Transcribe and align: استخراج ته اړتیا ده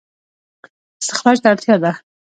استخراج 1.01 1.37
ته 1.43 1.47
اړتیا 1.53 1.75
ده 1.83 1.91